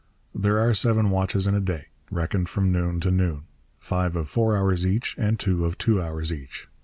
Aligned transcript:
There 0.33 0.57
are 0.57 0.73
seven 0.73 1.11
watches 1.11 1.45
in 1.45 1.53
a 1.53 1.59
day, 1.59 1.89
reckoned 2.09 2.49
from 2.49 2.71
noon 2.71 2.99
to 3.01 3.11
noon: 3.11 3.43
five 3.77 4.15
of 4.15 4.27
four 4.27 4.57
hours 4.57 4.83
each 4.83 5.13
and 5.19 5.37
two 5.39 5.63
of 5.63 5.77
two 5.77 6.01
hours 6.01 6.33
each. 6.33 6.67